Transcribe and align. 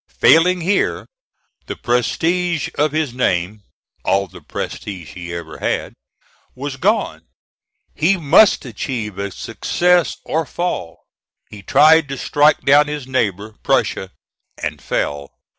Failing 0.19 0.61
here, 0.61 1.05
the 1.67 1.75
prestige 1.75 2.69
of 2.75 2.91
his 2.91 3.13
name 3.13 3.61
all 4.03 4.25
the 4.25 4.41
prestige 4.41 5.13
he 5.13 5.31
ever 5.31 5.59
had 5.59 5.93
was 6.55 6.75
gone. 6.77 7.27
He 7.93 8.17
must 8.17 8.65
achieve 8.65 9.19
a 9.19 9.29
success 9.29 10.17
or 10.25 10.47
fall. 10.47 11.03
He 11.51 11.61
tried 11.61 12.09
to 12.09 12.17
strike 12.17 12.61
down 12.61 12.87
his 12.87 13.05
neighbor, 13.05 13.53
Prussia 13.61 14.09
and 14.57 14.81
fell. 14.81 15.29